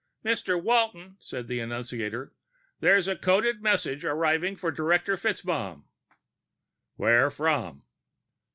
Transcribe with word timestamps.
"Mr. 0.25 0.59
Walton," 0.59 1.15
said 1.19 1.47
the 1.47 1.59
annunciator. 1.59 2.33
"There's 2.79 3.07
a 3.07 3.15
coded 3.15 3.61
message 3.61 4.03
arriving 4.03 4.55
for 4.55 4.71
Director 4.71 5.15
FitzMaugham." 5.15 5.83
"Where 6.95 7.29
from?" 7.29 7.83